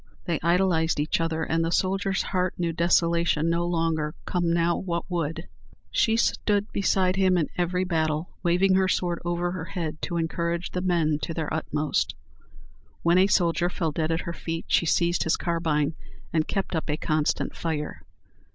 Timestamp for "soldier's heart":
1.71-2.55